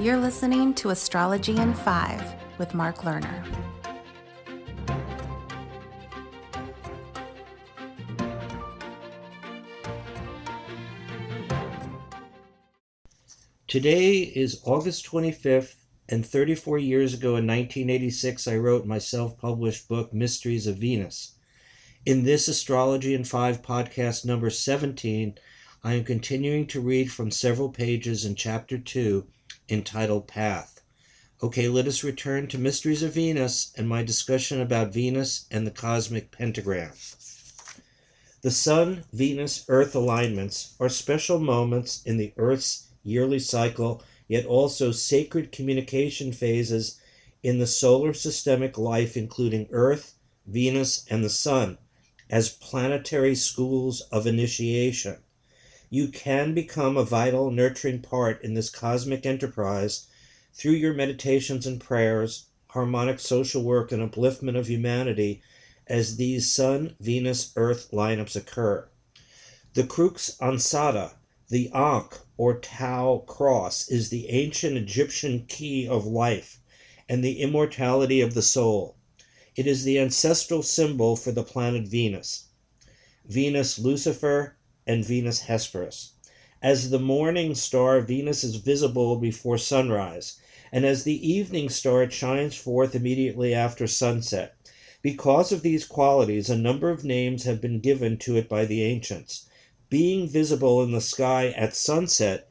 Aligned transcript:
You're 0.00 0.16
listening 0.16 0.74
to 0.74 0.90
Astrology 0.90 1.56
in 1.56 1.72
Five 1.72 2.34
with 2.58 2.74
Mark 2.74 3.02
Lerner. 3.02 3.44
Today 13.68 14.14
is 14.18 14.60
August 14.64 15.06
25th, 15.06 15.76
and 16.08 16.26
34 16.26 16.78
years 16.78 17.14
ago 17.14 17.36
in 17.36 17.46
1986, 17.46 18.48
I 18.48 18.56
wrote 18.56 18.86
my 18.86 18.98
self 18.98 19.38
published 19.38 19.86
book, 19.86 20.12
Mysteries 20.12 20.66
of 20.66 20.76
Venus. 20.78 21.36
In 22.04 22.24
this 22.24 22.48
Astrology 22.48 23.14
in 23.14 23.22
Five 23.22 23.62
podcast 23.62 24.24
number 24.24 24.50
17, 24.50 25.38
I 25.86 25.96
am 25.96 26.04
continuing 26.04 26.66
to 26.68 26.80
read 26.80 27.12
from 27.12 27.30
several 27.30 27.68
pages 27.68 28.24
in 28.24 28.36
chapter 28.36 28.78
2 28.78 29.26
entitled 29.68 30.26
Path. 30.26 30.80
Okay, 31.42 31.68
let 31.68 31.86
us 31.86 32.02
return 32.02 32.46
to 32.48 32.58
Mysteries 32.58 33.02
of 33.02 33.12
Venus 33.12 33.70
and 33.76 33.86
my 33.86 34.02
discussion 34.02 34.62
about 34.62 34.94
Venus 34.94 35.44
and 35.50 35.66
the 35.66 35.70
cosmic 35.70 36.30
pentagram. 36.30 36.92
The 38.40 38.50
Sun 38.50 39.04
Venus 39.12 39.66
Earth 39.68 39.94
alignments 39.94 40.72
are 40.80 40.88
special 40.88 41.38
moments 41.38 42.02
in 42.06 42.16
the 42.16 42.32
Earth's 42.38 42.84
yearly 43.02 43.38
cycle, 43.38 44.02
yet 44.26 44.46
also 44.46 44.90
sacred 44.90 45.52
communication 45.52 46.32
phases 46.32 46.98
in 47.42 47.58
the 47.58 47.66
solar 47.66 48.14
systemic 48.14 48.78
life, 48.78 49.18
including 49.18 49.68
Earth, 49.70 50.14
Venus, 50.46 51.04
and 51.10 51.22
the 51.22 51.28
Sun, 51.28 51.76
as 52.30 52.48
planetary 52.48 53.34
schools 53.34 54.00
of 54.10 54.26
initiation. 54.26 55.18
You 55.96 56.08
can 56.08 56.54
become 56.54 56.96
a 56.96 57.04
vital, 57.04 57.52
nurturing 57.52 58.00
part 58.00 58.42
in 58.42 58.54
this 58.54 58.68
cosmic 58.68 59.24
enterprise 59.24 60.08
through 60.52 60.72
your 60.72 60.92
meditations 60.92 61.68
and 61.68 61.80
prayers, 61.80 62.46
harmonic 62.70 63.20
social 63.20 63.62
work, 63.62 63.92
and 63.92 64.02
upliftment 64.02 64.58
of 64.58 64.66
humanity 64.66 65.40
as 65.86 66.16
these 66.16 66.52
Sun, 66.52 66.96
Venus, 66.98 67.52
Earth 67.54 67.92
lineups 67.92 68.34
occur. 68.34 68.88
The 69.74 69.86
Crux 69.86 70.36
Ansata, 70.40 71.12
the 71.48 71.70
Ankh 71.72 72.18
or 72.36 72.58
Tau 72.58 73.18
cross, 73.28 73.88
is 73.88 74.08
the 74.08 74.28
ancient 74.30 74.76
Egyptian 74.76 75.44
key 75.46 75.86
of 75.86 76.04
life 76.04 76.58
and 77.08 77.22
the 77.22 77.40
immortality 77.40 78.20
of 78.20 78.34
the 78.34 78.42
soul. 78.42 78.96
It 79.54 79.68
is 79.68 79.84
the 79.84 80.00
ancestral 80.00 80.64
symbol 80.64 81.14
for 81.14 81.30
the 81.30 81.44
planet 81.44 81.86
Venus. 81.86 82.46
Venus 83.26 83.78
Lucifer, 83.78 84.56
and 84.86 85.04
Venus 85.04 85.42
Hesperus. 85.42 86.12
As 86.62 86.90
the 86.90 86.98
morning 86.98 87.54
star, 87.54 88.00
Venus 88.00 88.42
is 88.42 88.56
visible 88.56 89.16
before 89.16 89.58
sunrise, 89.58 90.38
and 90.72 90.84
as 90.84 91.04
the 91.04 91.30
evening 91.30 91.68
star, 91.68 92.02
it 92.02 92.12
shines 92.12 92.56
forth 92.56 92.94
immediately 92.94 93.52
after 93.52 93.86
sunset. 93.86 94.56
Because 95.02 95.52
of 95.52 95.62
these 95.62 95.84
qualities, 95.84 96.48
a 96.48 96.56
number 96.56 96.88
of 96.88 97.04
names 97.04 97.44
have 97.44 97.60
been 97.60 97.80
given 97.80 98.16
to 98.18 98.36
it 98.36 98.48
by 98.48 98.64
the 98.64 98.82
ancients. 98.82 99.46
Being 99.90 100.26
visible 100.26 100.82
in 100.82 100.92
the 100.92 101.00
sky 101.02 101.50
at 101.50 101.76
sunset, 101.76 102.48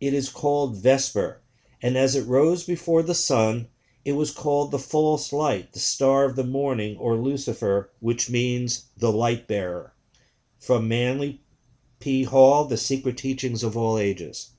it 0.00 0.14
is 0.14 0.28
called 0.28 0.76
Vesper, 0.76 1.40
and 1.82 1.98
as 1.98 2.14
it 2.14 2.26
rose 2.26 2.64
before 2.64 3.02
the 3.02 3.14
sun, 3.14 3.66
it 4.04 4.12
was 4.12 4.30
called 4.30 4.70
the 4.70 4.78
false 4.78 5.32
light, 5.32 5.72
the 5.72 5.80
star 5.80 6.24
of 6.24 6.36
the 6.36 6.44
morning, 6.44 6.96
or 6.96 7.16
Lucifer, 7.16 7.90
which 7.98 8.30
means 8.30 8.86
the 8.96 9.12
light 9.12 9.48
bearer. 9.48 9.92
From 10.60 10.88
Manly 10.88 11.40
P. 12.00 12.22
Hall, 12.22 12.64
The 12.64 12.76
Secret 12.76 13.16
Teachings 13.16 13.64
of 13.64 13.76
All 13.76 13.98
Ages. 13.98 14.50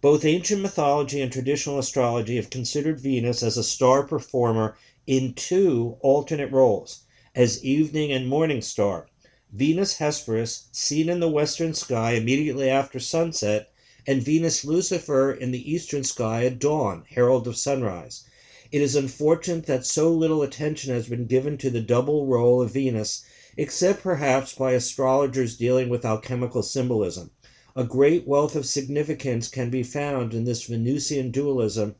Both 0.00 0.24
ancient 0.24 0.60
mythology 0.60 1.20
and 1.20 1.30
traditional 1.30 1.78
astrology 1.78 2.34
have 2.34 2.50
considered 2.50 2.98
Venus 2.98 3.44
as 3.44 3.56
a 3.56 3.62
star 3.62 4.02
performer 4.02 4.76
in 5.06 5.34
two 5.34 5.96
alternate 6.00 6.50
roles 6.50 7.04
as 7.32 7.64
evening 7.64 8.10
and 8.10 8.28
morning 8.28 8.60
star. 8.60 9.06
Venus 9.52 9.98
Hesperus, 9.98 10.64
seen 10.72 11.08
in 11.08 11.20
the 11.20 11.28
western 11.28 11.74
sky 11.74 12.14
immediately 12.14 12.68
after 12.68 12.98
sunset, 12.98 13.70
and 14.04 14.20
Venus 14.20 14.64
Lucifer 14.64 15.32
in 15.32 15.52
the 15.52 15.72
eastern 15.72 16.02
sky 16.02 16.44
at 16.44 16.58
dawn, 16.58 17.04
herald 17.10 17.46
of 17.46 17.56
sunrise. 17.56 18.24
It 18.72 18.82
is 18.82 18.96
unfortunate 18.96 19.66
that 19.66 19.86
so 19.86 20.10
little 20.10 20.42
attention 20.42 20.92
has 20.92 21.08
been 21.08 21.26
given 21.26 21.56
to 21.58 21.70
the 21.70 21.80
double 21.80 22.26
role 22.26 22.60
of 22.60 22.72
Venus 22.72 23.24
except 23.56 24.02
perhaps 24.02 24.52
by 24.52 24.72
astrologers 24.72 25.56
dealing 25.56 25.88
with 25.88 26.04
alchemical 26.04 26.60
symbolism. 26.60 27.30
A 27.76 27.84
great 27.84 28.26
wealth 28.26 28.56
of 28.56 28.66
significance 28.66 29.48
can 29.48 29.70
be 29.70 29.84
found 29.84 30.34
in 30.34 30.44
this 30.44 30.64
Venusian 30.64 31.30
dualism 31.30 31.94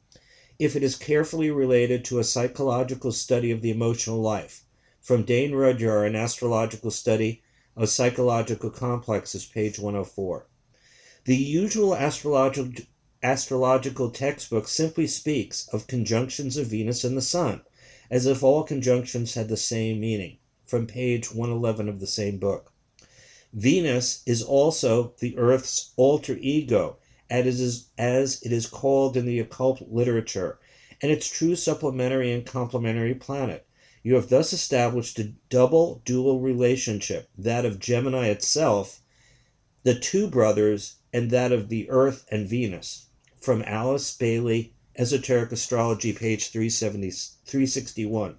if 0.59 0.75
it 0.75 0.83
is 0.83 0.97
carefully 0.97 1.51
related 1.51 2.05
to 2.05 2.19
a 2.19 2.25
psychological 2.25 3.13
study 3.13 3.53
of 3.53 3.63
the 3.63 3.71
emotional 3.71 4.21
life. 4.21 4.65
From 5.01 5.25
Dane 5.25 5.53
Rudhyar, 5.53 6.05
An 6.05 6.17
Astrological 6.17 6.91
Study 6.91 7.43
of 7.77 7.89
Psychological 7.89 8.71
Complexes, 8.71 9.45
page 9.45 9.79
104. 9.79 10.47
The 11.25 11.37
usual 11.37 11.95
astrological 11.95 12.85
astrological 13.23 14.11
textbook 14.11 14.67
simply 14.67 15.07
speaks 15.07 15.69
of 15.69 15.87
conjunctions 15.87 16.57
of 16.57 16.67
Venus 16.67 17.05
and 17.05 17.17
the 17.17 17.23
Sun, 17.23 17.63
as 18.11 18.27
if 18.27 18.43
all 18.43 18.65
conjunctions 18.65 19.35
had 19.35 19.49
the 19.49 19.57
same 19.57 20.01
meaning 20.01 20.39
from 20.67 20.87
page 20.87 21.33
111 21.33 21.89
of 21.89 22.01
the 22.01 22.07
same 22.07 22.39
book. 22.39 22.73
Venus 23.53 24.23
is 24.27 24.43
also 24.43 25.15
the 25.21 25.37
Earth's 25.39 25.93
alter 25.97 26.37
ego, 26.41 26.97
as 27.31 27.47
it 28.43 28.53
is, 28.53 28.67
called 28.67 29.17
in 29.17 29.27
the 29.27 29.39
occult 29.39 29.83
literature, 29.91 30.59
and 31.01 31.13
its 31.13 31.29
true 31.29 31.55
supplementary 31.55 32.33
and 32.33 32.45
complementary 32.45 33.15
planet. 33.15 33.67
You 34.03 34.17
have 34.17 34.29
thus 34.29 34.53
established 34.53 35.19
a 35.19 35.33
double 35.49 36.03
dual 36.05 36.41
relationship 36.41 37.29
that 37.39 37.65
of 37.65 37.79
Gemini 37.79 38.29
itself, 38.29 39.01
the 39.83 39.95
two 39.99 40.29
brothers, 40.29 40.97
and 41.13 41.31
that 41.31 41.53
of 41.53 41.69
the 41.69 41.89
Earth 41.89 42.27
and 42.31 42.49
Venus. 42.49 43.07
From 43.41 43.63
Alice 43.67 44.17
Bailey, 44.17 44.75
Esoteric 44.97 45.53
Astrology, 45.53 46.13
page 46.13 46.49
370, 46.49 47.11
361. 47.47 48.39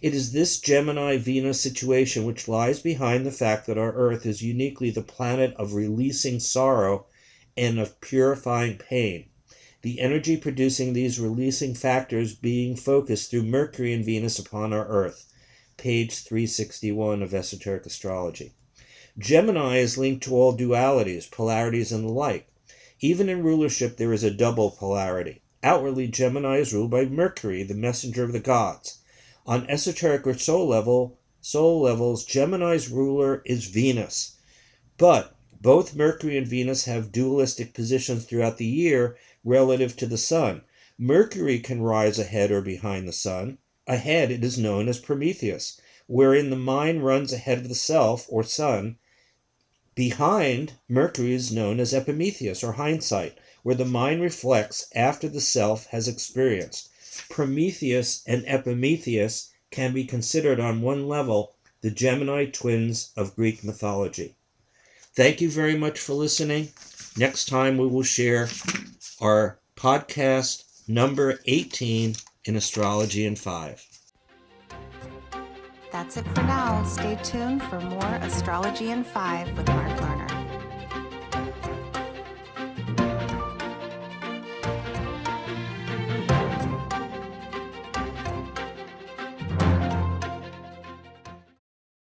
It 0.00 0.14
is 0.14 0.30
this 0.30 0.60
Gemini 0.60 1.16
Venus 1.16 1.60
situation 1.60 2.24
which 2.24 2.46
lies 2.46 2.78
behind 2.78 3.26
the 3.26 3.32
fact 3.32 3.66
that 3.66 3.78
our 3.78 3.92
Earth 3.94 4.26
is 4.26 4.42
uniquely 4.42 4.90
the 4.90 5.02
planet 5.02 5.52
of 5.56 5.74
releasing 5.74 6.38
sorrow 6.38 7.06
and 7.56 7.80
of 7.80 8.00
purifying 8.00 8.78
pain. 8.78 9.24
The 9.82 9.98
energy 9.98 10.36
producing 10.36 10.92
these 10.92 11.18
releasing 11.18 11.74
factors 11.74 12.32
being 12.32 12.76
focused 12.76 13.28
through 13.28 13.42
Mercury 13.42 13.92
and 13.92 14.04
Venus 14.04 14.38
upon 14.38 14.72
our 14.72 14.86
Earth. 14.86 15.32
Page 15.76 16.14
361 16.14 17.20
of 17.20 17.34
Esoteric 17.34 17.84
Astrology. 17.84 18.52
Gemini 19.18 19.78
is 19.78 19.98
linked 19.98 20.22
to 20.22 20.36
all 20.36 20.56
dualities, 20.56 21.28
polarities, 21.28 21.90
and 21.90 22.04
the 22.04 22.12
like. 22.12 22.46
Even 23.00 23.28
in 23.28 23.42
rulership, 23.42 23.96
there 23.96 24.12
is 24.12 24.22
a 24.22 24.30
double 24.30 24.70
polarity. 24.70 25.40
Outwardly, 25.64 26.06
Gemini 26.06 26.58
is 26.58 26.72
ruled 26.72 26.92
by 26.92 27.04
Mercury, 27.04 27.64
the 27.64 27.74
messenger 27.74 28.22
of 28.22 28.30
the 28.30 28.38
gods. 28.38 28.98
On 29.50 29.64
esoteric 29.66 30.26
or 30.26 30.36
soul 30.36 30.68
level, 30.68 31.18
soul 31.40 31.80
levels, 31.80 32.26
Gemini's 32.26 32.90
ruler 32.90 33.40
is 33.46 33.64
Venus. 33.64 34.36
But 34.98 35.34
both 35.62 35.96
Mercury 35.96 36.36
and 36.36 36.46
Venus 36.46 36.84
have 36.84 37.10
dualistic 37.10 37.72
positions 37.72 38.26
throughout 38.26 38.58
the 38.58 38.66
year 38.66 39.16
relative 39.42 39.96
to 39.96 40.06
the 40.06 40.18
sun. 40.18 40.64
Mercury 40.98 41.60
can 41.60 41.80
rise 41.80 42.18
ahead 42.18 42.50
or 42.50 42.60
behind 42.60 43.08
the 43.08 43.12
sun. 43.14 43.56
Ahead 43.86 44.30
it 44.30 44.44
is 44.44 44.58
known 44.58 44.86
as 44.86 44.98
Prometheus, 44.98 45.80
wherein 46.06 46.50
the 46.50 46.54
mind 46.54 47.02
runs 47.06 47.32
ahead 47.32 47.56
of 47.56 47.70
the 47.70 47.74
self 47.74 48.26
or 48.28 48.42
sun. 48.44 48.98
Behind, 49.94 50.74
Mercury 50.90 51.32
is 51.32 51.50
known 51.50 51.80
as 51.80 51.94
Epimetheus 51.94 52.62
or 52.62 52.72
hindsight, 52.72 53.38
where 53.62 53.74
the 53.74 53.86
mind 53.86 54.20
reflects 54.20 54.88
after 54.94 55.26
the 55.26 55.40
self 55.40 55.86
has 55.86 56.06
experienced. 56.06 56.90
Prometheus 57.28 58.22
and 58.26 58.44
Epimetheus 58.46 59.50
can 59.70 59.92
be 59.92 60.04
considered 60.04 60.60
on 60.60 60.82
one 60.82 61.08
level 61.08 61.54
the 61.80 61.90
Gemini 61.90 62.46
twins 62.46 63.12
of 63.16 63.36
Greek 63.36 63.62
mythology. 63.62 64.34
Thank 65.14 65.40
you 65.40 65.50
very 65.50 65.76
much 65.76 65.98
for 65.98 66.12
listening. 66.12 66.68
Next 67.16 67.46
time 67.46 67.78
we 67.78 67.86
will 67.86 68.02
share 68.02 68.48
our 69.20 69.58
podcast 69.76 70.88
number 70.88 71.40
18 71.46 72.14
in 72.44 72.56
Astrology 72.56 73.24
in 73.24 73.36
5. 73.36 73.84
That's 75.90 76.16
it 76.16 76.26
for 76.34 76.42
now. 76.42 76.84
Stay 76.84 77.18
tuned 77.22 77.62
for 77.64 77.80
more 77.80 78.14
Astrology 78.22 78.90
in 78.90 79.04
5 79.04 79.56
with 79.56 79.66
Mark 79.68 79.98
Lerner. 80.00 80.27